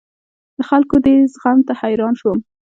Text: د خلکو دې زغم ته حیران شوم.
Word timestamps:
د 0.57 0.59
خلکو 0.69 0.95
دې 1.05 1.15
زغم 1.33 1.57
ته 1.67 1.73
حیران 1.79 2.13
شوم. 2.19 2.39